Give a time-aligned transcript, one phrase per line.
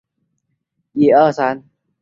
[0.95, 1.13] 勒夫雷
[1.59, 1.63] 克。